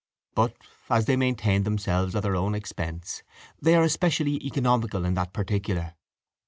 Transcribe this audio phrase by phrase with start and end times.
[0.33, 0.55] But,
[0.89, 3.21] as they maintain themselves at their own expense,
[3.61, 5.93] they are especially economical in that particular.